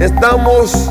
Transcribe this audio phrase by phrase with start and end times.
[0.00, 0.90] Estamos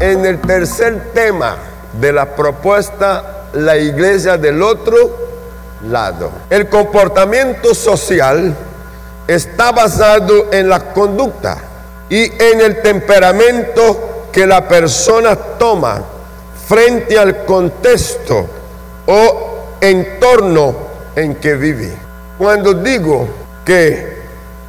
[0.00, 1.56] en el tercer tema
[1.98, 5.16] de la propuesta La iglesia del otro
[5.88, 6.30] lado.
[6.50, 8.54] El comportamiento social
[9.26, 11.56] está basado en la conducta
[12.10, 16.02] y en el temperamento que la persona toma
[16.66, 18.46] frente al contexto
[19.06, 20.76] o entorno
[21.16, 21.96] en que vive.
[22.36, 23.26] Cuando digo
[23.64, 24.18] que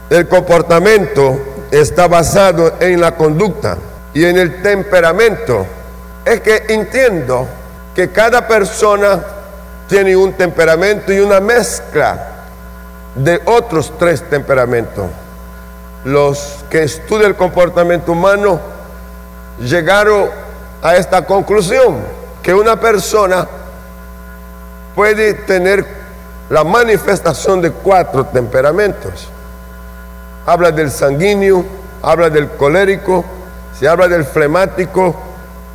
[0.09, 3.77] el comportamiento está basado en la conducta
[4.13, 5.65] y en el temperamento,
[6.25, 7.47] es que entiendo
[7.95, 9.19] que cada persona
[9.87, 12.27] tiene un temperamento y una mezcla
[13.15, 15.05] de otros tres temperamentos.
[16.05, 18.59] Los que estudian el comportamiento humano
[19.59, 20.29] llegaron
[20.81, 21.97] a esta conclusión,
[22.41, 23.47] que una persona
[24.95, 25.85] puede tener
[26.49, 29.27] la manifestación de cuatro temperamentos.
[30.49, 31.63] Habla del sanguíneo,
[32.01, 33.23] habla del colérico,
[33.79, 35.15] se habla del flemático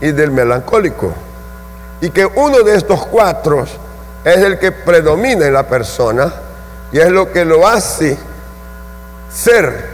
[0.01, 1.13] y del melancólico.
[2.01, 3.65] Y que uno de estos cuatro
[4.25, 6.33] es el que predomina en la persona
[6.91, 8.19] y es lo que lo hace
[9.33, 9.91] ser,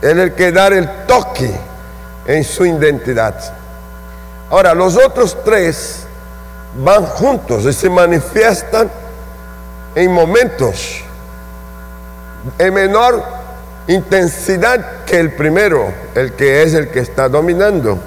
[0.00, 1.52] es el que da el toque
[2.24, 3.34] en su identidad.
[4.48, 6.04] Ahora, los otros tres
[6.76, 8.88] van juntos y se manifiestan
[9.96, 11.02] en momentos
[12.58, 13.39] en menor
[13.90, 17.98] intensidad que el primero, el que es el que está dominando.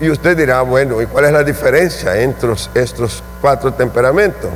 [0.00, 4.50] Y usted dirá, bueno, ¿y cuál es la diferencia entre estos cuatro temperamentos?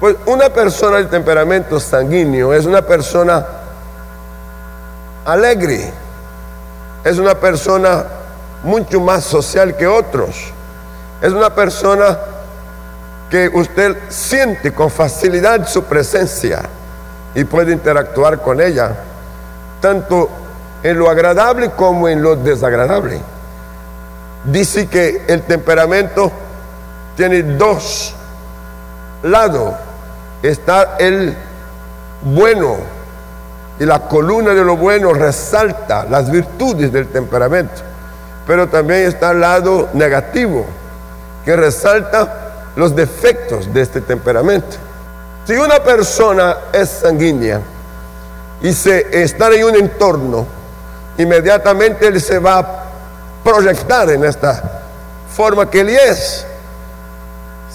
[0.00, 3.46] Pues una persona de temperamento sanguíneo es una persona
[5.24, 5.92] alegre,
[7.04, 8.04] es una persona
[8.62, 10.52] mucho más social que otros,
[11.22, 12.18] es una persona
[13.30, 16.62] que usted siente con facilidad su presencia
[17.34, 18.94] y puede interactuar con ella,
[19.80, 20.28] tanto
[20.82, 23.20] en lo agradable como en lo desagradable.
[24.44, 26.30] Dice que el temperamento
[27.16, 28.14] tiene dos
[29.22, 29.74] lados.
[30.42, 31.34] Está el
[32.22, 32.76] bueno
[33.78, 37.82] y la columna de lo bueno resalta las virtudes del temperamento,
[38.46, 40.66] pero también está el lado negativo
[41.44, 44.76] que resalta los defectos de este temperamento.
[45.46, 47.60] Si una persona es sanguínea
[48.62, 50.46] y se está en un entorno,
[51.18, 52.84] inmediatamente él se va a
[53.44, 54.80] proyectar en esta
[55.36, 56.46] forma que él es.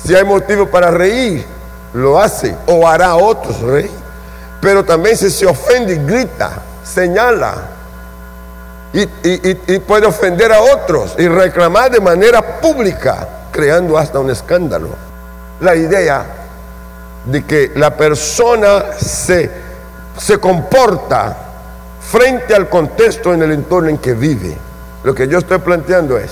[0.04, 1.46] Si hay motivo para reír,
[1.94, 3.92] lo hace o hará a otros reír.
[4.60, 7.54] Pero también si se ofende, grita, señala
[8.92, 14.90] y, y puede ofender a otros y reclamar de manera pública, creando hasta un escándalo.
[15.60, 16.39] La idea
[17.26, 19.50] de que la persona se,
[20.18, 21.36] se comporta
[22.02, 24.58] frente al contexto en el entorno en que vive.
[25.04, 26.32] Lo que yo estoy planteando es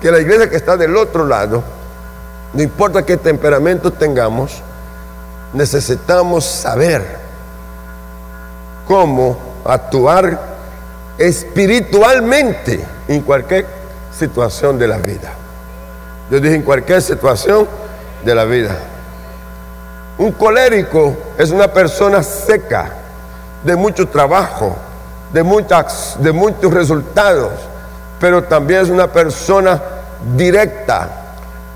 [0.00, 1.62] que la iglesia que está del otro lado,
[2.52, 4.62] no importa qué temperamento tengamos,
[5.52, 7.04] necesitamos saber
[8.86, 10.40] cómo actuar
[11.18, 13.66] espiritualmente en cualquier
[14.16, 15.32] situación de la vida.
[16.30, 17.68] Yo dije en cualquier situación
[18.24, 18.76] de la vida.
[20.18, 22.92] Un colérico es una persona seca,
[23.64, 24.76] de mucho trabajo,
[25.32, 27.52] de, muchas, de muchos resultados,
[28.20, 29.80] pero también es una persona
[30.36, 31.08] directa,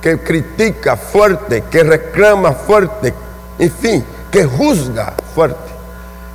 [0.00, 3.12] que critica fuerte, que reclama fuerte,
[3.58, 5.70] en fin, que juzga fuerte.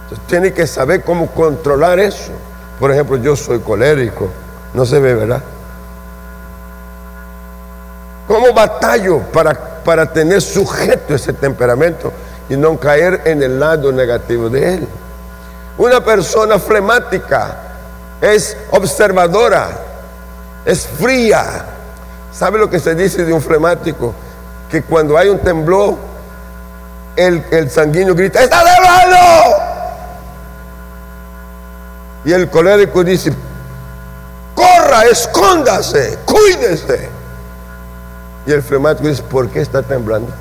[0.03, 2.33] Entonces tiene que saber cómo controlar eso.
[2.79, 4.27] Por ejemplo, yo soy colérico,
[4.73, 5.41] no se ve, ¿verdad?
[8.27, 12.11] ¿Cómo batallo para, para tener sujeto ese temperamento
[12.49, 14.87] y no caer en el lado negativo de él?
[15.77, 17.57] Una persona flemática
[18.21, 19.69] es observadora,
[20.65, 21.65] es fría.
[22.31, 24.13] ¿Sabe lo que se dice de un flemático?
[24.69, 25.95] Que cuando hay un temblor,
[27.15, 29.71] el, el sanguíneo grita, ¡está temblando!
[32.23, 33.33] Y el colérico dice,
[34.53, 37.20] corra, escóndase, cuídese.
[38.45, 40.33] Y el flemático dice, ¿por qué está temblando?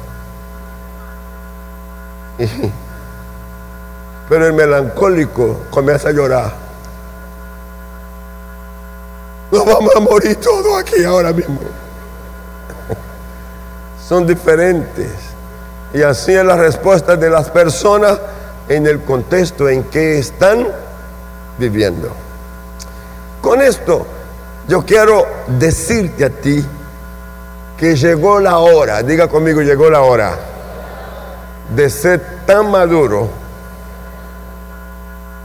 [4.29, 6.53] Pero el melancólico comienza a llorar.
[9.51, 11.59] Nos vamos a morir todos aquí ahora mismo.
[14.09, 15.11] Son diferentes.
[15.93, 18.19] Y así es la respuesta de las personas
[18.69, 20.69] en el contexto en que están
[21.59, 22.13] viviendo.
[23.43, 24.07] Con esto,
[24.69, 26.65] yo quiero decirte a ti
[27.81, 30.37] que llegó la hora, diga conmigo, llegó la hora
[31.75, 33.31] de ser tan maduro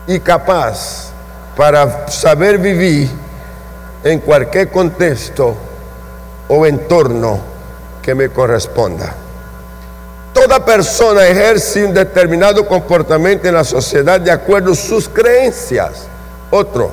[0.06, 1.12] y capaz
[1.56, 3.10] para saber vivir
[4.04, 5.56] en cualquier contexto
[6.50, 7.40] o entorno
[8.02, 9.16] que me corresponda.
[10.34, 16.06] Toda persona ejerce un determinado comportamiento en la sociedad de acuerdo a sus creencias.
[16.52, 16.92] Otro,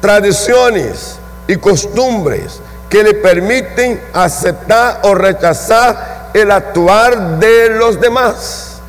[0.00, 2.58] tradiciones y costumbres
[2.92, 8.82] que le permiten aceptar o rechazar el actuar de los demás.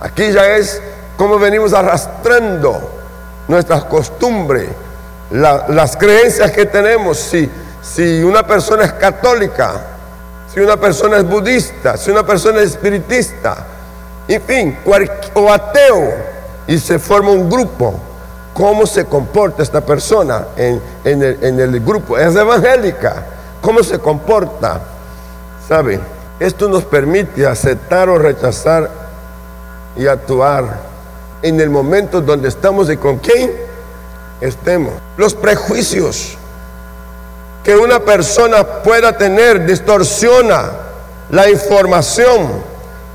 [0.00, 0.80] Aquí ya es
[1.18, 2.80] como venimos arrastrando
[3.48, 4.70] nuestras costumbres,
[5.30, 7.18] las creencias que tenemos.
[7.18, 7.50] Si,
[7.82, 9.74] si una persona es católica,
[10.50, 13.66] si una persona es budista, si una persona es espiritista,
[14.28, 14.78] en fin,
[15.34, 16.10] o ateo,
[16.66, 18.00] y se forma un grupo,
[18.54, 22.16] ¿cómo se comporta esta persona en, en el grupo?
[22.16, 23.26] Es evangélica,
[23.62, 24.82] ¿cómo se comporta?
[25.66, 26.02] ¿Saben?
[26.38, 28.90] Esto nos permite aceptar o rechazar
[29.96, 30.80] y actuar
[31.40, 33.50] en el momento donde estamos y con quién
[34.40, 34.92] estemos.
[35.16, 36.36] Los prejuicios
[37.64, 40.70] que una persona pueda tener distorsiona
[41.30, 42.72] la información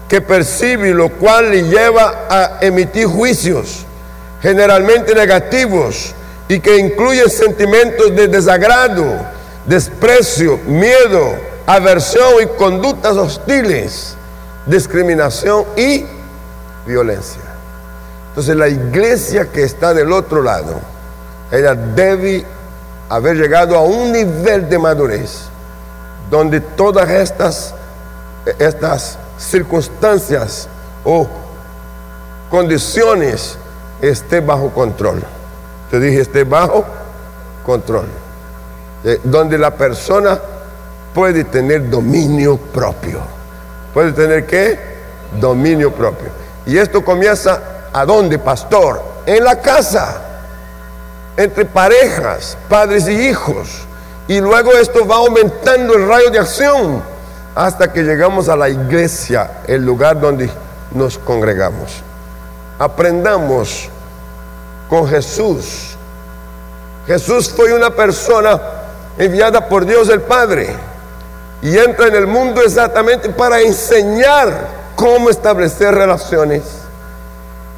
[0.08, 3.86] que percibe, lo cual le lleva a emitir juicios
[4.42, 6.14] generalmente negativos
[6.48, 9.26] y que incluyen sentimientos de desagrado,
[9.68, 11.36] desprecio, miedo,
[11.66, 14.16] aversión y conductas hostiles,
[14.66, 16.06] discriminación y
[16.86, 17.42] violencia.
[18.30, 20.80] Entonces la iglesia que está del otro lado,
[21.52, 22.46] ella debe
[23.10, 25.44] haber llegado a un nivel de madurez
[26.30, 27.74] donde todas estas,
[28.60, 30.68] estas circunstancias
[31.04, 31.28] o
[32.50, 33.58] condiciones
[34.02, 35.24] estén bajo control.
[35.92, 36.86] Yo dije, esté bajo
[37.66, 38.08] control.
[39.08, 40.38] Eh, donde la persona
[41.14, 43.22] puede tener dominio propio.
[43.94, 44.78] ¿Puede tener qué?
[45.40, 46.28] Dominio propio.
[46.66, 49.02] Y esto comienza ¿A dónde, pastor?
[49.26, 50.22] En la casa,
[51.38, 53.88] entre parejas, padres y hijos.
[54.28, 57.02] Y luego esto va aumentando el rayo de acción
[57.56, 60.50] hasta que llegamos a la iglesia, el lugar donde
[60.92, 62.04] nos congregamos.
[62.78, 63.90] Aprendamos
[64.90, 65.96] con Jesús.
[67.08, 68.77] Jesús fue una persona
[69.18, 70.70] enviada por Dios el Padre
[71.62, 76.64] y entra en el mundo exactamente para enseñar cómo establecer relaciones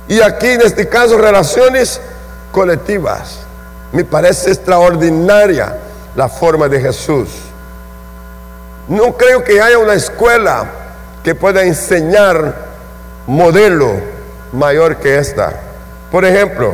[0.09, 2.01] y aquí en este caso relaciones
[2.51, 3.41] colectivas.
[3.91, 5.77] Me parece extraordinaria
[6.15, 7.29] la forma de Jesús.
[8.87, 10.65] No creo que haya una escuela
[11.23, 12.55] que pueda enseñar
[13.27, 14.01] modelo
[14.51, 15.53] mayor que esta.
[16.11, 16.73] Por ejemplo,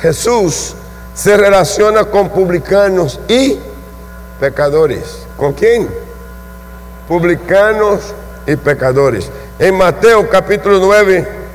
[0.00, 0.74] Jesús
[1.12, 3.58] se relaciona con publicanos y
[4.40, 5.26] pecadores.
[5.36, 5.88] ¿Con quién?
[7.08, 8.00] Publicanos
[8.46, 9.30] y pecadores.
[9.58, 11.46] En Mateo capítulo 9,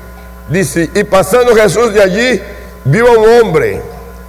[0.48, 2.42] Dice, y pasando Jesús de allí,
[2.84, 3.80] vio a un hombre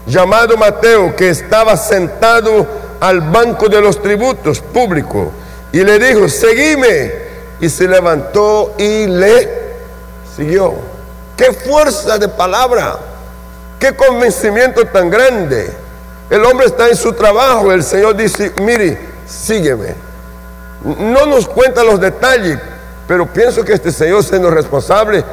[0.05, 2.65] llamado Mateo que estaba sentado
[2.99, 5.27] al banco de los tributos públicos
[5.71, 7.23] y le dijo, seguime.
[7.59, 9.49] Y se levantó y le
[10.35, 10.73] siguió.
[11.37, 12.97] Qué fuerza de palabra,
[13.79, 15.71] qué convencimiento tan grande.
[16.29, 18.97] El hombre está en su trabajo, el Señor dice, mire,
[19.27, 19.95] sígueme.
[20.83, 22.59] No nos cuenta los detalles,
[23.07, 25.23] pero pienso que este Señor siendo responsable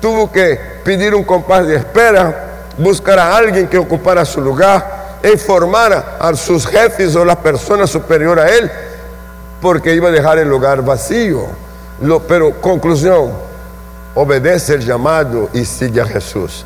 [0.00, 6.18] tuvo que pedir un compás de espera, buscar a alguien que ocupara su lugar, informar
[6.18, 8.70] a sus jefes o la persona superior a él,
[9.60, 11.46] porque iba a dejar el lugar vacío.
[12.26, 13.30] pero conclusión,
[14.14, 16.64] obedece el llamado y sigue a Jesús.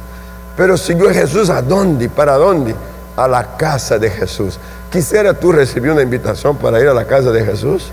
[0.56, 2.08] Pero siguió a Jesús a dónde?
[2.08, 2.74] ¿Para dónde?
[3.16, 4.58] A la casa de Jesús.
[4.90, 7.90] Quisiera tú recibir una invitación para ir a la casa de Jesús.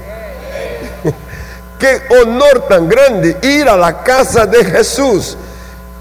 [1.79, 5.37] Qué honor tan grande ir a la casa de Jesús.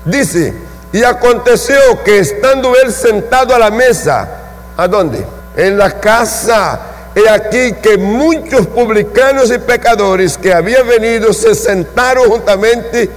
[0.04, 0.54] Dice,
[0.92, 4.28] y aconteció que estando él sentado a la mesa,
[4.76, 5.24] ¿a dónde?
[5.56, 6.80] En la casa.
[7.14, 13.10] He aquí que muchos publicanos y pecadores que habían venido se sentaron juntamente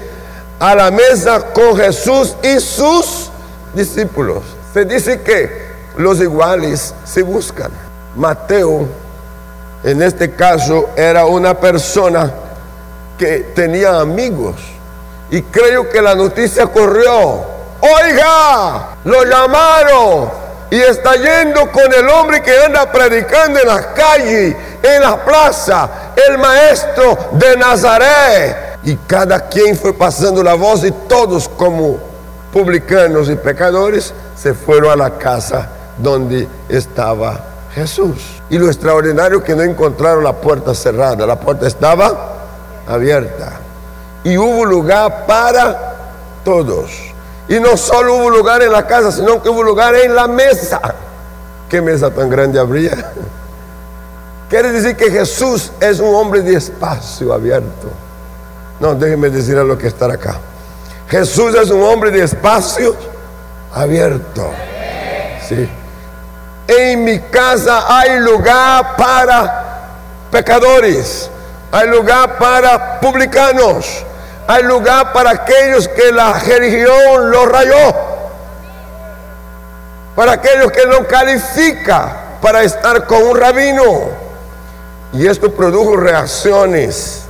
[0.59, 3.29] a la mesa con Jesús y sus
[3.73, 4.43] discípulos.
[4.73, 7.71] Se dice que los iguales se buscan.
[8.15, 8.87] Mateo,
[9.83, 12.31] en este caso, era una persona
[13.17, 14.55] que tenía amigos.
[15.29, 17.43] Y creo que la noticia corrió.
[17.81, 20.29] Oiga, lo llamaron
[20.71, 25.89] y está yendo con el hombre que anda predicando en las calles, en la plaza,
[26.27, 28.77] el maestro de Nazaret.
[28.83, 31.97] Y cada quien fue pasando la voz y todos como
[32.51, 37.39] publicanos y pecadores se fueron a la casa donde estaba
[37.73, 38.41] Jesús.
[38.49, 42.33] Y lo extraordinario que no encontraron la puerta cerrada, la puerta estaba
[42.87, 43.59] abierta.
[44.23, 45.95] Y hubo lugar para
[46.43, 46.91] todos.
[47.47, 50.79] Y no solo hubo lugar en la casa, sino que hubo lugar en la mesa.
[51.69, 53.11] ¿Qué mesa tan grande habría?
[54.49, 57.87] Quiere decir que Jesús es un hombre de espacio abierto.
[58.79, 60.39] No, déjenme decir a lo que está acá.
[61.07, 62.95] Jesús es un hombre de espacio
[63.73, 64.51] abierto.
[65.47, 65.67] Sí.
[66.67, 69.63] En mi casa hay lugar para
[70.31, 71.29] pecadores,
[71.71, 74.03] hay lugar para publicanos,
[74.47, 77.95] hay lugar para aquellos que la religión los rayó,
[80.15, 84.25] para aquellos que no califica para estar con un rabino.
[85.13, 87.23] Y esto produjo reacciones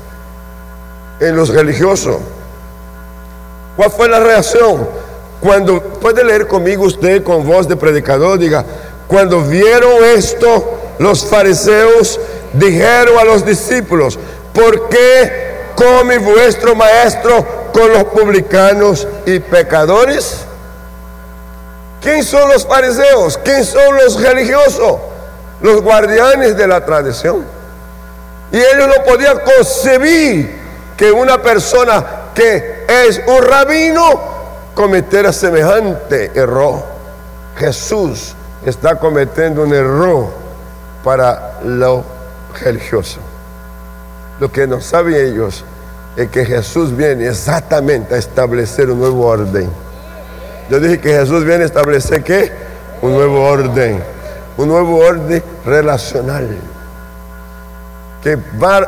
[1.20, 2.18] en los religiosos.
[3.76, 4.88] ¿Cuál fue la reacción?
[5.42, 8.66] Cuando puede leer conmigo usted con voz de predicador, diga,
[9.08, 12.20] cuando vieron esto, los fariseos
[12.54, 14.18] dijeron a los discípulos,
[14.54, 20.46] ¿por qué come vuestro maestro con los publicanos y pecadores?
[22.02, 23.40] ¿Quién son los fariseos?
[23.44, 24.98] ¿Quién son los religiosos?
[25.62, 27.46] Los guardianes de la tradición.
[28.52, 30.60] Y ellos no podían concebir
[30.96, 34.22] que una persona que es un rabino
[34.74, 36.84] cometiera semejante error.
[37.58, 38.36] Jesús
[38.66, 40.28] está cometiendo un error
[41.04, 42.04] para lo
[42.62, 43.20] religioso.
[44.40, 45.64] Lo que no saben ellos
[46.18, 49.70] es que Jesús viene exactamente a establecer un nuevo orden.
[50.70, 52.52] Yo dije que Jesús viene a establecer qué?
[53.02, 54.02] Un nuevo orden.
[54.58, 56.58] Un nuevo orden relacional
[58.26, 58.88] que va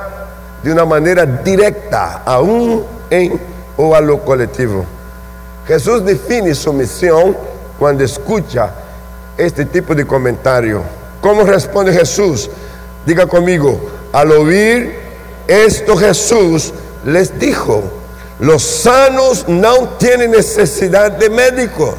[0.64, 3.40] de una manera directa aún en
[3.78, 4.84] o a lo colectivo.
[5.68, 7.38] Jesús define su misión
[7.78, 8.72] cuando escucha
[9.38, 10.84] este tipo de comentario.
[11.22, 12.50] ¿Cómo responde Jesús?
[13.06, 13.80] Diga conmigo,
[14.14, 15.00] al oír
[15.48, 16.74] esto Jesús
[17.06, 17.84] les dijo,
[18.40, 21.96] los sanos no tienen necesidad de médicos,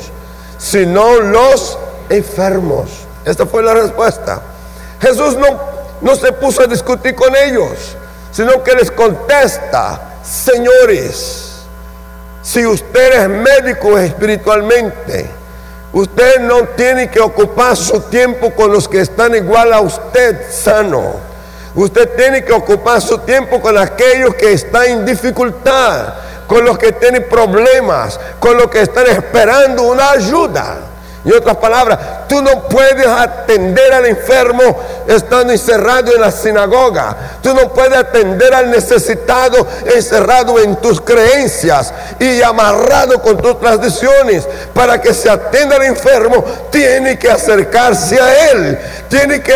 [0.58, 1.78] sino los
[2.10, 2.90] enfermos.
[3.24, 4.40] Esta fue la respuesta.
[5.00, 7.96] Jesús no no se puso a discutir con ellos,
[8.30, 11.62] sino que les contesta, señores,
[12.42, 15.28] si usted es médico espiritualmente,
[15.92, 21.14] usted no tiene que ocupar su tiempo con los que están igual a usted sano.
[21.74, 26.14] Usted tiene que ocupar su tiempo con aquellos que están en dificultad,
[26.46, 30.78] con los que tienen problemas, con los que están esperando una ayuda.
[31.28, 34.62] En otras palabras, tú no puedes atender al enfermo
[35.06, 37.14] estando encerrado en la sinagoga.
[37.42, 44.48] Tú no puedes atender al necesitado encerrado en tus creencias y amarrado con tus tradiciones.
[44.72, 48.78] Para que se atienda al enfermo, tiene que acercarse a él,
[49.10, 49.54] tiene que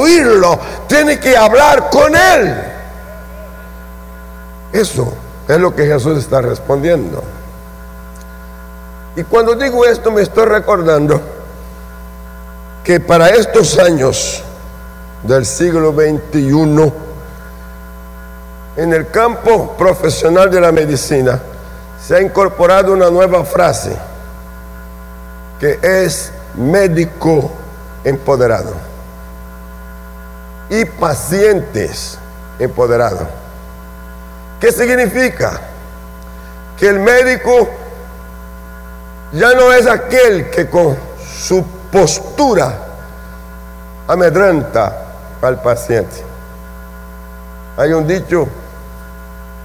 [0.00, 2.52] oírlo, tiene que hablar con él.
[4.72, 5.14] Eso
[5.46, 7.22] es lo que Jesús está respondiendo.
[9.16, 11.20] Y cuando digo esto me estoy recordando
[12.82, 14.42] que para estos años
[15.22, 16.92] del siglo XXI,
[18.76, 21.40] en el campo profesional de la medicina,
[22.04, 23.96] se ha incorporado una nueva frase
[25.60, 27.50] que es médico
[28.02, 28.74] empoderado
[30.68, 32.18] y pacientes
[32.58, 33.28] empoderados.
[34.58, 35.60] ¿Qué significa?
[36.78, 37.68] Que el médico
[39.32, 40.96] ya no es aquel que con
[41.38, 42.72] su postura
[44.06, 45.06] amedrenta
[45.40, 46.24] al paciente.
[47.76, 48.46] Hay un dicho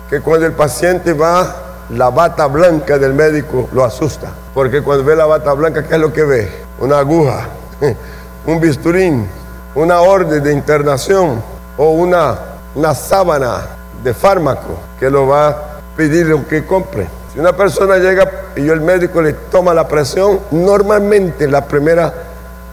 [0.09, 1.55] que cuando el paciente va,
[1.89, 4.31] la bata blanca del médico lo asusta.
[4.53, 6.51] Porque cuando ve la bata blanca, ¿qué es lo que ve?
[6.79, 7.47] Una aguja,
[8.45, 9.27] un bisturín,
[9.75, 11.41] una orden de internación
[11.77, 12.38] o una,
[12.75, 13.62] una sábana
[14.03, 15.57] de fármaco que lo va a
[15.95, 17.16] pedir que compre.
[17.38, 22.12] Si una persona llega y el médico le toma la presión, normalmente la primera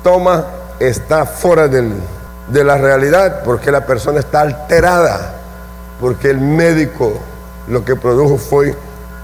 [0.03, 0.47] toma
[0.79, 5.35] está fuera de la realidad porque la persona está alterada,
[6.01, 7.13] porque el médico
[7.69, 8.75] lo que produjo fue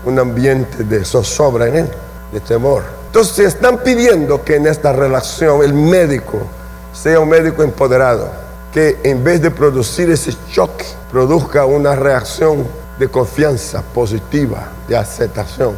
[0.04, 1.90] un ambiente de zozobra en él,
[2.32, 2.82] de temor.
[3.06, 6.42] Entonces están pidiendo que en esta relación el médico
[6.92, 8.28] sea un médico empoderado,
[8.75, 12.66] que en vez de producir ese choque, produzca una reacción
[13.00, 15.75] de confianza positiva, de aceptación.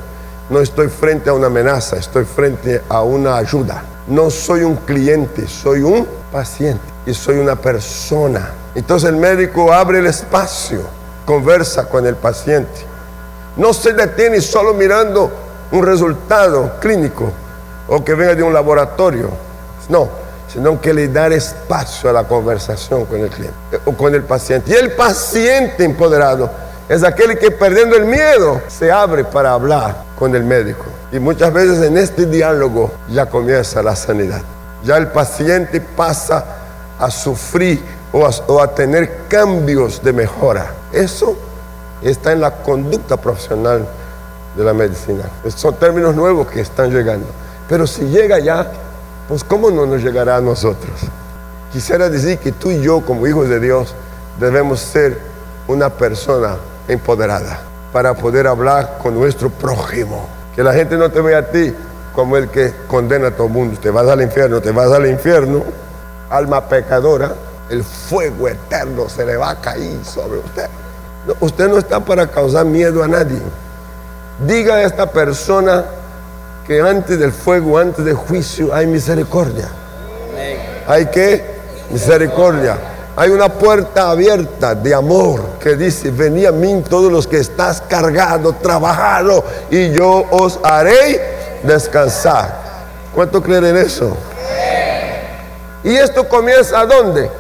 [0.50, 3.84] No estoy frente a una amenaza, estoy frente a una ayuda.
[4.08, 8.50] No soy un cliente, soy un paciente y soy una persona.
[8.74, 10.80] Entonces el médico abre el espacio,
[11.24, 12.84] conversa con el paciente.
[13.56, 15.30] No se detiene solo mirando
[15.70, 17.30] un resultado clínico
[17.86, 19.30] o que venga de un laboratorio.
[19.88, 20.08] No,
[20.52, 24.72] sino que le da espacio a la conversación con el cliente o con el paciente.
[24.72, 30.34] Y el paciente empoderado es aquel que perdiendo el miedo se abre para hablar con
[30.34, 30.84] el médico.
[31.10, 34.42] Y muchas veces en este diálogo ya comienza la sanidad.
[34.84, 36.44] Ya el paciente pasa
[36.98, 37.82] a sufrir
[38.12, 40.70] o a, tener cambios de mejora.
[40.92, 41.34] Eso
[42.02, 43.88] está en la conducta profesional
[44.54, 45.24] de la medicina.
[45.48, 47.26] Son términos nuevos que están llegando.
[47.70, 48.70] Pero si llega ya,
[49.28, 50.92] pues ¿cómo no nos llegará a nosotros?
[51.72, 53.94] Quisiera decir que tú y yo, como hijos de Dios,
[54.38, 55.16] debemos ser
[55.68, 56.56] una persona
[56.88, 57.60] empoderada
[57.92, 60.26] para poder hablar con nuestro prójimo.
[60.54, 61.74] Que la gente no te vea a ti
[62.14, 63.78] como el que condena a todo el mundo.
[63.80, 65.62] Te vas al infierno, te vas al infierno.
[66.30, 67.34] Alma pecadora,
[67.70, 70.68] el fuego eterno se le va a caer sobre usted.
[71.40, 73.40] usted no está para causar miedo a nadie.
[74.46, 75.84] Diga a esta persona
[76.66, 79.68] que antes del fuego, antes del juicio, hay misericordia.
[80.86, 81.44] Hay que
[81.90, 82.91] misericordia.
[83.14, 87.82] Hay una puerta abierta de amor que dice, vení a mí todos los que estás
[87.82, 92.62] cargado, trabajado, y yo os haré descansar.
[93.14, 94.16] ¿Cuánto creen en eso?
[95.84, 97.30] Y esto comienza a dónde?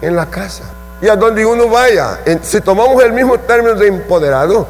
[0.00, 0.62] En la casa.
[1.02, 2.20] Y a donde uno vaya.
[2.42, 4.66] Si tomamos el mismo término de empoderado,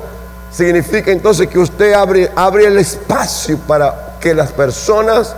[0.51, 5.37] significa entonces que usted abre, abre el espacio para que las personas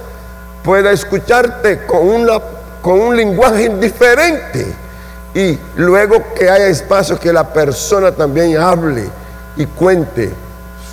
[0.65, 2.41] puedan escucharte con, una,
[2.81, 4.90] con un lenguaje diferente.
[5.35, 9.09] Y luego que haya espacio que la persona también hable
[9.57, 10.33] y cuente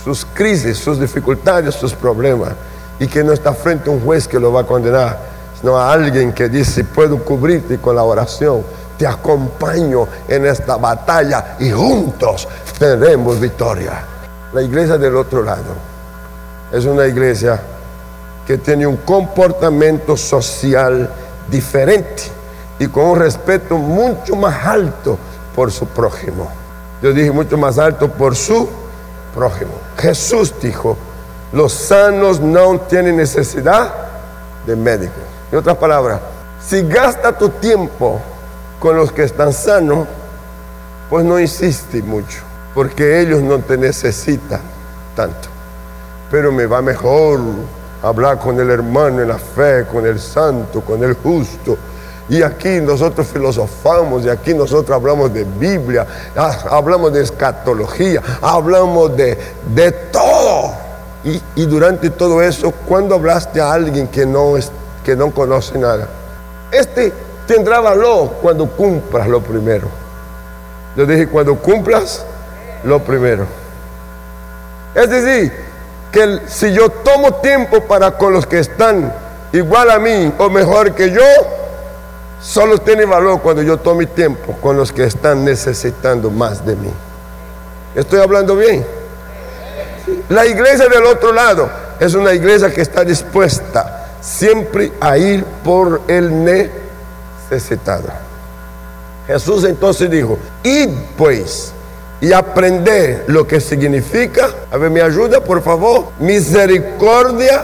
[0.03, 2.51] sus crisis, sus dificultades, sus problemas.
[2.99, 5.17] Y que no está frente a un juez que lo va a condenar,
[5.59, 8.63] sino a alguien que dice, puedo cubrirte con la oración,
[8.97, 14.03] te acompaño en esta batalla y juntos tendremos victoria.
[14.53, 15.75] La iglesia del otro lado
[16.71, 17.59] es una iglesia
[18.45, 21.09] que tiene un comportamiento social
[21.49, 22.36] diferente
[22.79, 25.17] y con un respeto mucho más alto
[25.55, 26.49] por su prójimo.
[27.01, 28.67] Yo dije mucho más alto por su
[29.33, 29.71] prójimo.
[29.97, 30.97] Jesús dijo,
[31.51, 33.93] los sanos no tienen necesidad
[34.65, 35.13] de médico.
[35.51, 36.19] En otras palabras,
[36.65, 38.19] si gasta tu tiempo
[38.79, 40.07] con los que están sanos,
[41.09, 42.41] pues no insiste mucho,
[42.75, 44.61] porque ellos no te necesitan
[45.15, 45.47] tanto.
[46.29, 47.39] Pero me va mejor
[48.03, 51.77] hablar con el hermano en la fe, con el santo, con el justo.
[52.29, 59.15] Y aquí nosotros filosofamos, y aquí nosotros hablamos de Biblia, ah, hablamos de escatología, hablamos
[59.15, 59.37] de,
[59.73, 60.73] de todo.
[61.23, 64.71] Y, y, durante todo eso, cuando hablaste a alguien que no, es,
[65.03, 66.07] que no conoce nada,
[66.71, 67.13] este
[67.47, 69.87] tendrá valor cuando cumplas lo primero.
[70.95, 72.25] Yo dije, cuando cumplas
[72.83, 73.45] lo primero.
[74.93, 75.53] Es decir,
[76.11, 79.13] que si yo tomo tiempo para con los que están
[79.53, 81.21] igual a mí o mejor que yo,
[82.41, 86.91] solo tiene valor cuando yo tome tiempo con los que están necesitando más de mí.
[87.95, 88.85] ¿Estoy hablando bien?
[90.29, 91.69] La iglesia del otro lado
[91.99, 98.09] es una iglesia que está dispuesta siempre a ir por el necesitado.
[99.25, 101.73] Jesús entonces dijo, id pues
[102.21, 104.49] y aprender lo que significa.
[104.71, 106.09] A ver, me ayuda, por favor.
[106.19, 107.63] Misericordia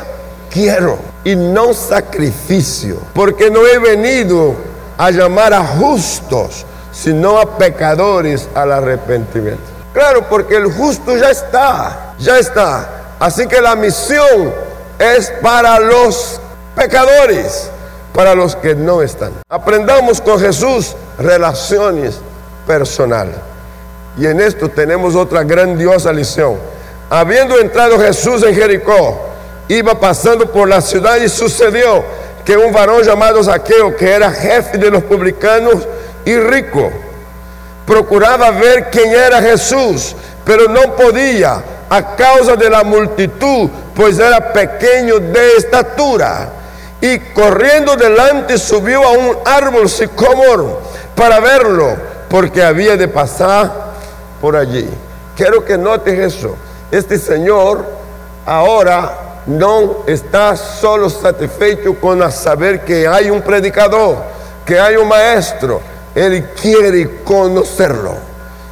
[0.51, 4.55] quiero y no sacrificio, porque no he venido
[4.97, 9.63] a llamar a justos, sino a pecadores al arrepentimiento.
[9.93, 13.15] Claro, porque el justo ya está, ya está.
[13.19, 14.53] Así que la misión
[14.99, 16.39] es para los
[16.75, 17.69] pecadores,
[18.13, 19.31] para los que no están.
[19.49, 22.19] Aprendamos con Jesús relaciones
[22.65, 23.35] personales.
[24.17, 26.57] Y en esto tenemos otra grandiosa lección.
[27.09, 29.32] Habiendo entrado Jesús en Jericó,
[29.67, 32.03] iba pasando por la ciudad y sucedió
[32.45, 35.87] que un varón llamado Saqueo, que era jefe de los publicanos
[36.25, 36.91] y rico,
[37.85, 44.51] procuraba ver quién era Jesús, pero no podía a causa de la multitud, pues era
[44.51, 46.49] pequeño de estatura.
[46.99, 50.81] Y corriendo delante subió a un árbol sicómoro
[51.15, 51.95] para verlo,
[52.29, 53.71] porque había de pasar
[54.41, 54.89] por allí.
[55.35, 56.55] Quiero que notes eso.
[56.91, 57.85] Este Señor
[58.45, 64.17] ahora no está solo satisfecho con saber que hay un predicador,
[64.65, 65.81] que hay un maestro.
[66.15, 68.15] Él quiere conocerlo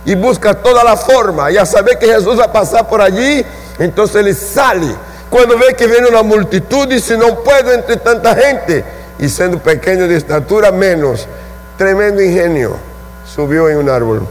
[0.06, 1.50] y busca toda la forma.
[1.52, 3.46] Ya sabe que Jesús va a pasar por allí,
[3.80, 4.96] entonces él sale.
[5.30, 8.84] Cuando ve que viene una multitud, dice, no puedo entre tanta gente.
[9.18, 11.28] Y siendo pequeño de estatura, menos.
[11.78, 12.76] Tremendo ingenio.
[13.26, 14.28] Subió en un árbol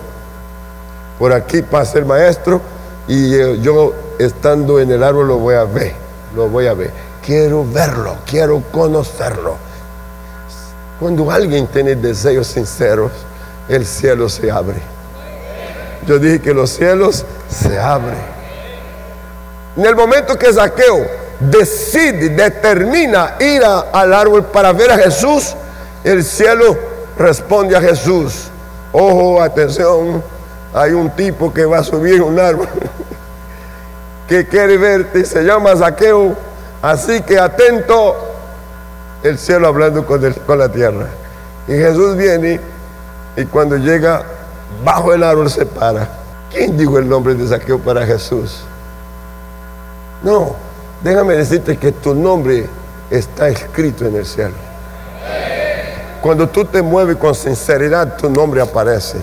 [1.20, 2.62] por aquí pasa el maestro
[3.07, 5.92] y yo estando en el árbol lo voy a ver,
[6.35, 6.90] lo voy a ver.
[7.25, 9.57] Quiero verlo, quiero conocerlo.
[10.99, 13.12] Cuando alguien tiene deseos sinceros,
[13.69, 14.81] el cielo se abre.
[16.07, 18.19] Yo dije que los cielos se abren.
[19.77, 21.07] En el momento que Saqueo
[21.38, 25.55] decide, determina ir al árbol para ver a Jesús,
[26.05, 26.77] el cielo
[27.16, 28.49] responde a Jesús.
[28.93, 30.23] Ojo, atención,
[30.75, 32.69] hay un tipo que va a subir un árbol
[34.31, 36.37] que quiere verte, se llama Saqueo,
[36.81, 38.14] así que atento,
[39.25, 41.09] el cielo hablando con, con la tierra.
[41.66, 42.61] Y Jesús viene
[43.37, 44.23] y cuando llega
[44.85, 46.09] bajo el árbol se para.
[46.49, 48.61] ¿Quién dijo el nombre de Saqueo para Jesús?
[50.23, 50.55] No,
[51.03, 52.69] déjame decirte que tu nombre
[53.11, 54.55] está escrito en el cielo.
[56.23, 59.19] Cuando tú te mueves con sinceridad, tu nombre aparece.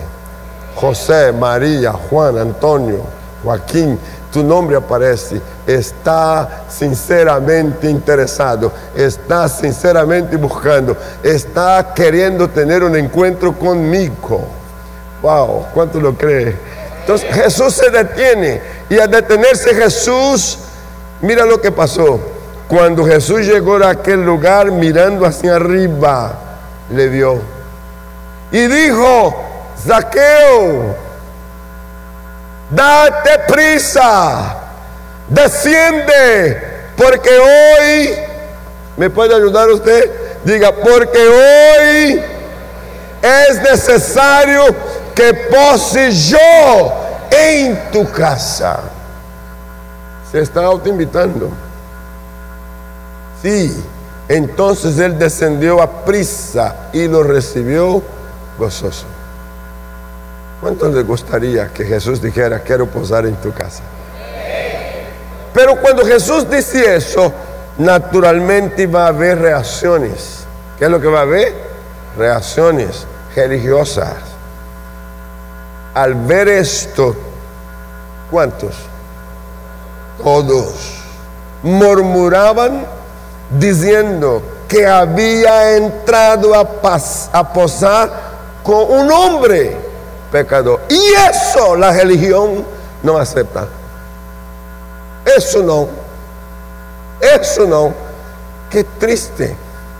[0.74, 3.04] José, María, Juan, Antonio,
[3.42, 3.98] Joaquín,
[4.32, 5.40] tu nombre aparece.
[5.66, 14.46] Está sinceramente interesado, está sinceramente buscando, está queriendo tener un encuentro conmigo.
[15.22, 16.56] Wow, ¿cuánto lo cree?
[17.00, 20.58] Entonces Jesús se detiene y al detenerse Jesús,
[21.20, 22.20] mira lo que pasó.
[22.68, 26.38] Cuando Jesús llegó a aquel lugar mirando hacia arriba,
[26.90, 27.58] le vio
[28.50, 29.34] y dijo,
[29.86, 30.94] Zaqueo,
[32.70, 34.56] date prisa,
[35.28, 36.62] desciende,
[36.96, 38.10] porque hoy,
[38.96, 40.10] ¿me puede ayudar usted?
[40.44, 42.22] Diga, porque hoy
[43.22, 44.64] es necesario
[45.14, 46.38] que pose yo
[47.30, 48.80] en tu casa.
[50.30, 51.50] Se está autoinvitando.
[53.42, 53.84] Sí,
[54.28, 58.02] entonces él descendió a prisa y lo recibió
[58.58, 59.06] gozoso.
[60.60, 63.82] ¿Cuánto le gustaría que Jesús dijera, quiero posar en tu casa?
[65.54, 67.32] Pero cuando Jesús dice eso,
[67.78, 70.44] naturalmente va a haber reacciones.
[70.78, 71.54] ¿Qué es lo que va a haber?
[72.16, 74.14] Reacciones religiosas.
[75.94, 77.14] Al ver esto,
[78.30, 78.74] ¿cuántos?
[80.22, 81.02] Todos
[81.62, 82.84] murmuraban
[83.50, 86.68] diciendo que había entrado a,
[87.32, 88.10] a posar
[88.62, 89.87] con un hombre
[90.30, 90.80] pecador.
[90.88, 92.64] Y eso la religión
[93.02, 93.66] no acepta.
[95.36, 95.88] Eso no.
[97.20, 97.92] Eso no.
[98.70, 99.56] Qué triste.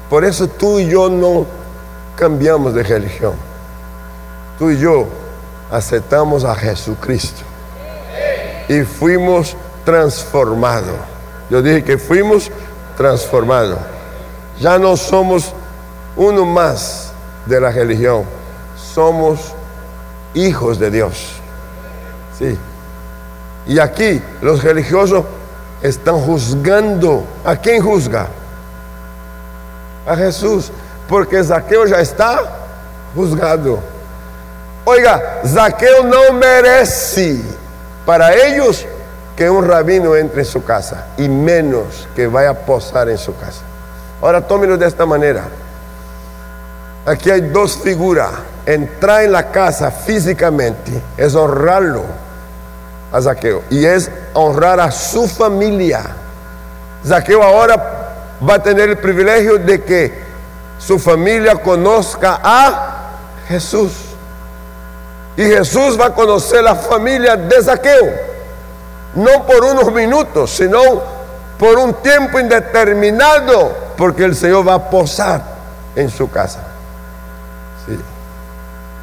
[0.09, 1.47] Por eso tú y yo no
[2.17, 3.35] cambiamos de religión.
[4.59, 5.07] Tú y yo
[5.71, 7.43] aceptamos a Jesucristo.
[8.69, 10.97] Y fuimos transformados.
[11.51, 12.51] Yo dije que fuimos
[12.97, 13.79] transformados.
[14.61, 15.53] Ya no somos
[16.17, 17.12] uno más
[17.47, 18.25] de la religión.
[18.77, 19.55] Somos
[20.35, 21.33] hijos de Dios.
[22.38, 22.59] Sí.
[23.67, 25.25] Y aquí los religiosos
[25.83, 27.25] están juzgando.
[27.45, 28.27] ¿A quién juzga?
[30.07, 30.71] A Jesús.
[31.09, 32.41] Porque Zaqueo ya está
[33.14, 33.81] juzgado.
[34.85, 37.43] Oiga, Zaqueo no merece
[38.07, 38.87] para ellos
[39.37, 43.37] que un rabino entre en su casa y menos que vaya a posar en su
[43.37, 43.61] casa.
[44.21, 45.45] Ahora tómelo de esta manera.
[47.07, 48.31] Aquí hay dos figuras.
[48.68, 52.02] Entrar en la casa físicamente es honrarlo
[53.11, 56.02] a Zaqueo y es honrar a su familia.
[57.02, 60.12] Zaqueo ahora va a tener el privilegio de que
[60.78, 63.12] su familia conozca a
[63.48, 63.90] Jesús.
[65.35, 68.12] Y Jesús va a conocer la familia de Zaqueo.
[69.14, 70.78] No por unos minutos, sino
[71.59, 75.40] por un tiempo indeterminado, porque el Señor va a posar
[75.96, 76.67] en su casa.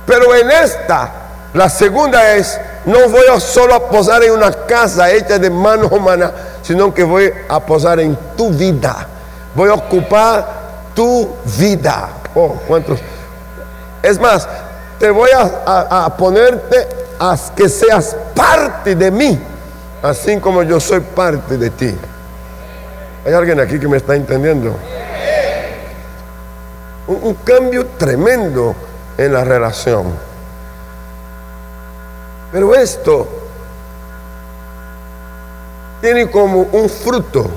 [0.06, 1.12] Pero en esta,
[1.54, 6.32] la segunda es, no voy solo a posar en una casa hecha de manos humanas,
[6.62, 9.08] sino que voy a posar en tu vida.
[9.56, 10.46] Voy a ocupar
[10.94, 12.10] tu vida.
[12.36, 13.00] Oh, ¿cuántos?
[14.04, 14.48] Es más,
[15.00, 16.88] te voy a, a ponerte
[17.20, 19.40] a que seas parte de mí,
[20.04, 21.98] así como yo soy parte de ti.
[23.26, 24.76] ¿Hay alguien aquí que me está entendiendo?
[27.08, 28.76] Un cambio tremendo
[29.18, 30.14] en la relación.
[32.52, 33.28] Pero esto
[36.02, 37.50] tiene como un fruto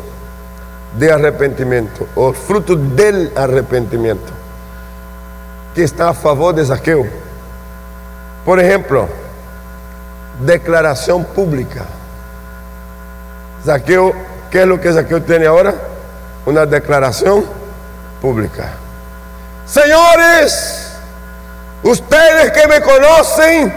[0.96, 4.32] de arrepentimiento o fruto del arrepentimiento
[5.74, 7.06] que está a favor de saqueo.
[8.44, 9.08] Por ejemplo,
[10.40, 11.84] declaración pública.
[13.64, 14.14] Saqueo,
[14.50, 15.74] ¿qué es lo que Saqueo tiene ahora?
[16.46, 17.44] Una declaración
[18.20, 18.70] pública.
[19.66, 20.87] Señores,
[21.82, 23.72] ustedes que me conocen,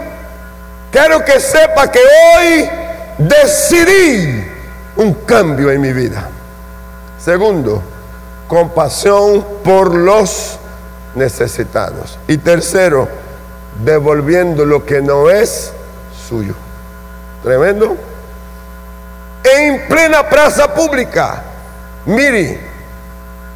[0.90, 2.70] quiero que sepa que hoy
[3.18, 4.44] decidí
[4.96, 6.28] un cambio en mi vida.
[7.18, 7.82] Segundo,
[8.48, 10.58] compasión por los
[11.14, 12.18] necesitados.
[12.28, 13.08] Y tercero,
[13.84, 15.72] devolviendo lo que no es
[16.28, 16.54] suyo.
[17.42, 17.96] Tremendo.
[19.44, 21.42] En plena plaza pública,
[22.04, 22.60] Mire,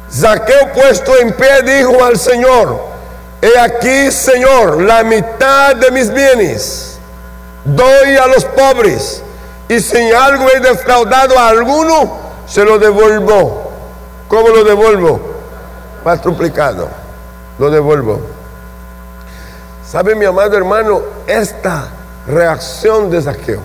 [0.09, 2.79] Zaqueo puesto en pie dijo al Señor,
[3.41, 6.97] he aquí, Señor, la mitad de mis bienes
[7.63, 9.21] doy a los pobres,
[9.67, 13.71] y si algo he defraudado a alguno, se lo devuelvo.
[14.27, 15.19] ¿Cómo lo devuelvo?
[16.03, 16.89] Cuatruplicado.
[17.59, 18.21] Lo devuelvo.
[19.85, 21.01] ¿Sabe mi amado hermano?
[21.25, 21.87] Esta
[22.27, 23.61] reacción de Zaqueo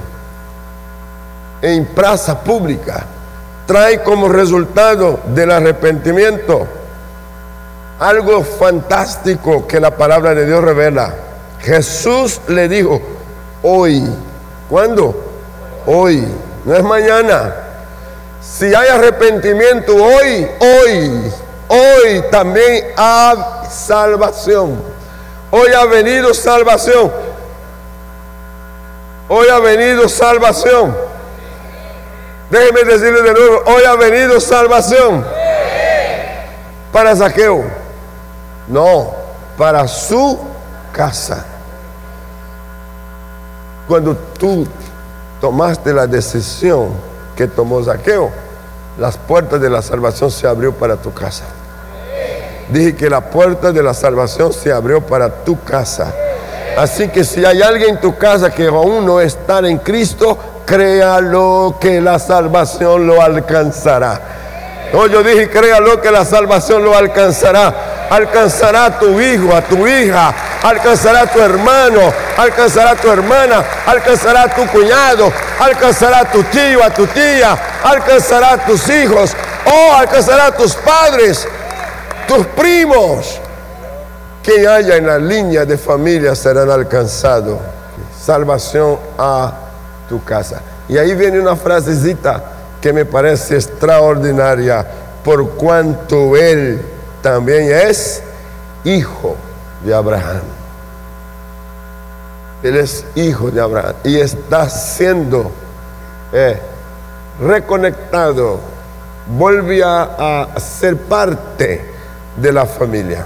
[1.60, 3.04] en plaza pública
[3.66, 6.66] trae como resultado del arrepentimiento
[8.02, 11.14] algo fantástico que la palabra de Dios revela.
[11.60, 13.00] Jesús le dijo,
[13.62, 14.02] hoy,
[14.68, 15.14] ¿cuándo?
[15.86, 16.26] Hoy,
[16.64, 17.54] no es mañana.
[18.40, 21.32] Si hay arrepentimiento hoy, hoy,
[21.68, 23.36] hoy también hay
[23.70, 24.82] salvación.
[25.52, 27.12] Hoy ha venido salvación.
[29.28, 30.96] Hoy ha venido salvación.
[32.50, 35.24] Déjeme decirle de nuevo, hoy ha venido salvación.
[36.92, 37.81] Para saqueo.
[38.72, 39.10] No,
[39.58, 40.38] para su
[40.92, 41.44] casa.
[43.86, 44.66] Cuando tú
[45.42, 46.88] tomaste la decisión
[47.36, 48.30] que tomó Saqueo,
[48.98, 51.44] las puertas de la salvación se abrió para tu casa.
[52.70, 56.10] Dije que la puerta de la salvación se abrió para tu casa.
[56.78, 61.76] Así que si hay alguien en tu casa que aún no está en Cristo, créalo
[61.78, 64.18] que la salvación lo alcanzará.
[64.94, 67.91] No, yo dije, créalo que la salvación lo alcanzará.
[68.12, 73.64] Alcanzará a tu hijo, a tu hija, alcanzará a tu hermano, alcanzará a tu hermana,
[73.86, 79.34] alcanzará a tu cuñado, alcanzará a tu tío, a tu tía, alcanzará a tus hijos,
[79.64, 81.48] o alcanzará a tus padres,
[82.28, 83.40] tus primos.
[84.42, 87.60] Que haya en la línea de familia serán alcanzados.
[88.22, 89.54] Salvación a
[90.06, 90.60] tu casa.
[90.86, 92.44] Y ahí viene una frasecita
[92.78, 94.86] que me parece extraordinaria,
[95.24, 96.91] por cuanto Él
[97.22, 98.22] también es
[98.84, 99.36] hijo
[99.84, 100.42] de Abraham.
[102.62, 105.50] Él es hijo de Abraham y está siendo
[106.32, 106.60] eh,
[107.40, 108.60] reconectado,
[109.38, 111.90] vuelve a ser parte
[112.36, 113.24] de la familia.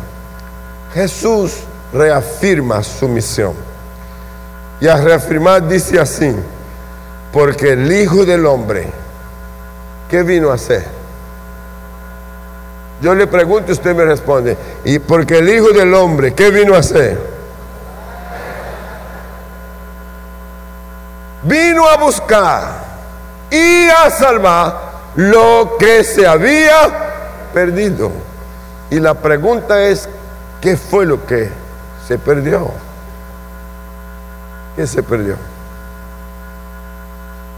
[0.95, 1.59] Jesús
[1.93, 3.55] reafirma su misión.
[4.81, 6.35] Y a reafirmar dice así,
[7.33, 8.89] porque el Hijo del Hombre,
[10.11, 10.96] ¿qué vino a hacer?
[13.01, 16.75] Yo le pregunto y usted me responde, y porque el Hijo del Hombre, ¿qué vino
[16.75, 17.19] a hacer?
[21.43, 22.85] Vino a buscar
[23.51, 24.81] y a salvar
[25.17, 28.11] lo que se había perdido.
[28.91, 30.09] Y la pregunta es,
[30.61, 31.51] ¿qué fue lo que
[32.07, 32.71] se perdió?
[34.75, 35.37] ¿Qué se perdió?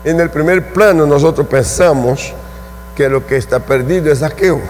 [0.05, 2.33] En el primer plano nosotros pensamos
[2.97, 4.61] que lo que está perdido es saqueo.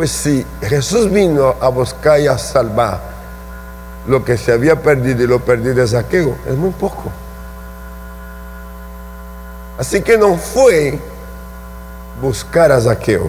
[0.00, 2.98] Pues si Jesús vino a buscar y a salvar
[4.06, 7.10] lo que se había perdido y lo perdido de saqueo, es muy poco.
[9.76, 10.98] Así que no fue
[12.18, 13.28] buscar a saqueo.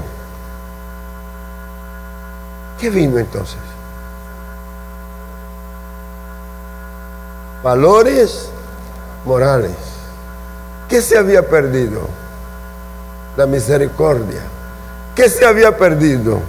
[2.79, 3.59] ¿Qué vino entonces?
[7.61, 8.49] Valores
[9.25, 9.75] morales.
[10.87, 12.07] ¿Qué se había perdido?
[13.35, 14.43] La misericordia.
[15.13, 16.39] ¿Qué se había perdido?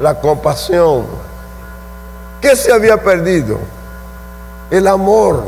[0.00, 1.06] La compasión.
[2.40, 3.58] ¿Qué se había perdido?
[4.70, 5.44] El amor.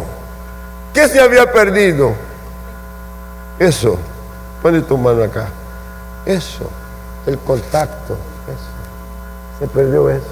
[0.92, 2.12] ¿Qué se había perdido?
[3.58, 3.96] Eso.
[4.60, 5.48] Pone tu mano acá.
[6.26, 6.70] Eso.
[7.26, 8.14] El contacto.
[8.46, 9.58] Eso.
[9.58, 10.26] Se perdió eso.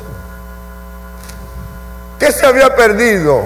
[2.18, 3.40] ¿Qué se había perdido?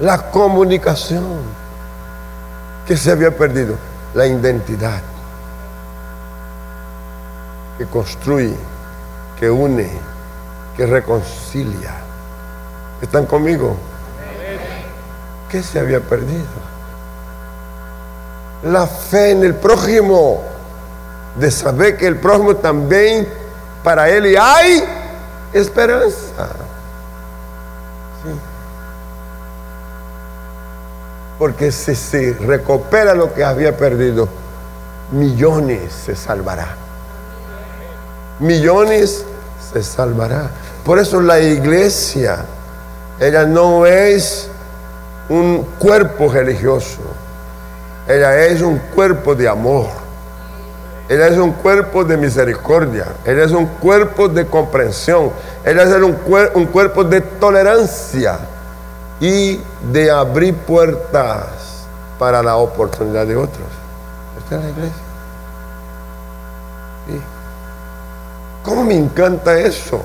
[0.00, 1.40] La comunicación.
[2.86, 3.76] ¿Qué se había perdido?
[4.12, 5.00] La identidad.
[7.78, 8.56] Que construye,
[9.38, 9.88] que une,
[10.76, 11.94] que reconcilia.
[13.00, 13.76] ¿Están conmigo?
[15.48, 16.44] ¿Qué se había perdido?
[18.64, 20.42] La fe en el prójimo,
[21.36, 23.28] de saber que el prójimo también
[23.84, 24.84] para él y hay
[25.52, 26.48] esperanza.
[31.38, 34.28] Porque si se recupera lo que había perdido,
[35.12, 36.74] millones se salvará.
[38.40, 39.24] Millones
[39.60, 40.50] se salvará.
[40.84, 42.44] Por eso la iglesia,
[43.20, 44.48] ella no es
[45.28, 47.00] un cuerpo religioso,
[48.06, 49.88] ella es un cuerpo de amor,
[51.08, 55.30] ella es un cuerpo de misericordia, ella es un cuerpo de comprensión,
[55.64, 56.16] ella es un,
[56.54, 58.38] un cuerpo de tolerancia
[59.20, 59.60] y
[59.92, 61.86] de abrir puertas
[62.18, 63.66] para la oportunidad de otros.
[64.38, 65.07] Esta es la iglesia.
[68.68, 69.98] ¿Cómo me encanta eso?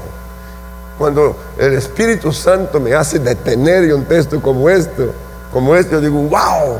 [0.98, 5.14] Cuando el Espíritu Santo me hace detener y un texto como esto,
[5.52, 6.80] como este, yo digo, wow,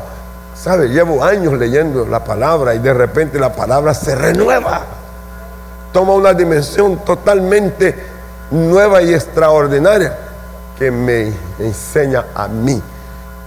[0.56, 0.88] ¿sabe?
[0.88, 4.80] Llevo años leyendo la palabra y de repente la palabra se renueva.
[5.92, 7.94] Toma una dimensión totalmente
[8.50, 10.16] nueva y extraordinaria
[10.78, 12.82] que me enseña a mí.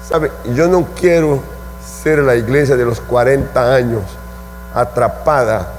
[0.08, 0.32] ¿Sabe?
[0.54, 1.41] Yo no quiero
[2.04, 4.04] ser la iglesia de los 40 años
[4.76, 5.73] atrapada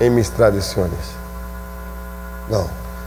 [0.00, 1.20] en mis tradiciones.
[2.50, 2.66] No,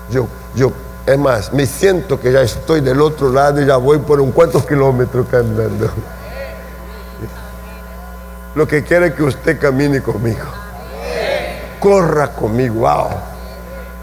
[0.10, 0.72] yo, yo,
[1.06, 4.32] es más, me siento que ya estoy del otro lado y ya voy por un
[4.32, 5.90] cuantos kilómetros caminando.
[8.56, 10.46] Lo que quiere que usted camine conmigo.
[11.80, 13.10] Corra conmigo, wow.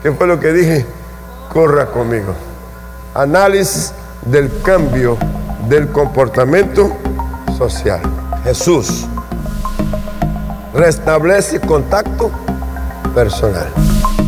[0.03, 0.87] ¿Qué fue lo que dije?
[1.53, 2.35] Corra conmigo.
[3.14, 5.16] Análisis del cambio
[5.68, 6.96] del comportamiento
[7.57, 8.00] social.
[8.44, 9.07] Jesús
[10.74, 12.31] restablece contacto
[13.14, 13.68] personal.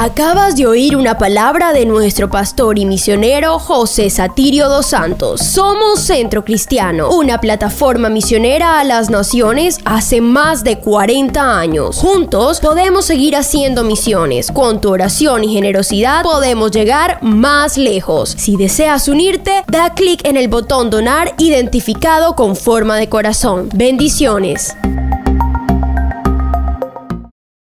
[0.03, 5.41] Acabas de oír una palabra de nuestro pastor y misionero José Satirio dos Santos.
[5.41, 11.99] Somos Centro Cristiano, una plataforma misionera a las naciones hace más de 40 años.
[11.99, 14.51] Juntos podemos seguir haciendo misiones.
[14.51, 18.35] Con tu oración y generosidad podemos llegar más lejos.
[18.37, 23.69] Si deseas unirte, da clic en el botón donar identificado con forma de corazón.
[23.73, 24.75] Bendiciones.